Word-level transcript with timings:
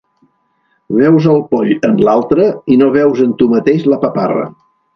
Veus 0.99 1.27
el 1.33 1.43
poll 1.51 1.75
en 1.89 1.93
l'altre, 2.07 2.47
i 2.77 2.81
no 2.83 2.89
veus 2.99 3.23
en 3.29 3.37
tu 3.43 3.51
mateix 3.55 3.87
la 3.95 4.01
paparra. 4.09 4.49